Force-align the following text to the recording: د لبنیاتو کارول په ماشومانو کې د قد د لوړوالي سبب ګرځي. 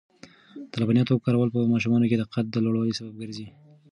د 0.71 0.73
لبنیاتو 0.81 1.21
کارول 1.23 1.49
په 1.51 1.59
ماشومانو 1.73 2.09
کې 2.09 2.17
د 2.19 2.23
قد 2.33 2.45
د 2.51 2.55
لوړوالي 2.65 2.93
سبب 2.99 3.13
ګرځي. 3.21 3.47